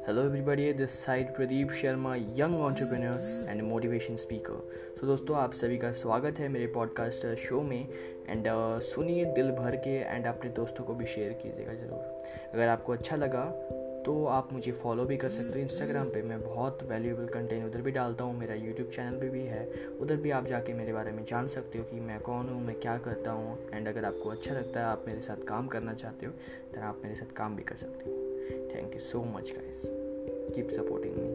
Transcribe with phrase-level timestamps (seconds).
[0.00, 4.70] Hello everybody this side Pradeep Sharma young entrepreneur and motivation speaker
[5.00, 7.88] so दोस्तों आप सभी का स्वागत है मेरे पॉडकास्ट शो में।
[8.28, 12.18] एंड uh, सुनिए दिल भर के एंड अपने दोस्तों को भी शेयर कीजिएगा ज़रूर।
[12.54, 13.44] अगर आपको अच्छा लगा
[14.06, 17.82] तो आप मुझे फॉलो भी कर सकते हो इंस्टाग्राम पे। मैं बहुत वैल्यूएबल कंटेंट उधर
[17.82, 19.68] भी डालता हूँ। मेरा यूट्यूब चैनल भी, भी है।
[20.00, 22.78] उधर भी आप जाके मेरे बारे में जान सकते हो कि मैं कौन हूँ मैं
[22.80, 26.26] क्या करता हूँ। एंड अगर आपको अच्छा लगता है आप मेरे साथ काम करना चाहते
[26.26, 26.32] हो
[26.74, 28.16] तो आप मेरे साथ काम भी कर सकते हो।
[28.74, 29.82] Thank you so much guys
[30.54, 31.29] keep supporting me